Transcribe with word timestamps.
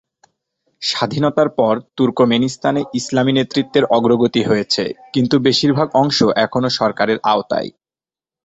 স্বাধীনতার 0.81 1.49
পর, 1.57 1.73
তুর্কমেনিস্তানে 1.97 2.81
ইসলামী 2.93 3.33
নেতৃত্বের 3.33 3.85
অগ্রগতি 3.97 4.41
হয়েছে, 4.43 4.83
কিন্তু 5.13 5.35
বেশিরভাগ 5.39 5.87
অংশ 5.93 6.17
এখনো 6.45 6.69
সরকারের 6.79 7.17
আওতায়। 7.23 7.69